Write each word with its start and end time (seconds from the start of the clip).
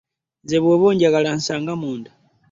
Nze 0.43 0.57
bw'oba 0.61 0.85
onjagala 0.91 1.27
onsanga 1.35 1.73
munda. 1.81 2.11